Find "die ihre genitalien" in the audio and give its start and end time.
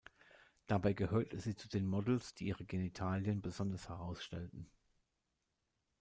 2.33-3.43